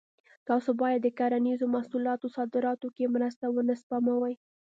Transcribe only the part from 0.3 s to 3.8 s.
تاسو باید د کرنیزو محصولاتو صادراتو کې مرسته ونه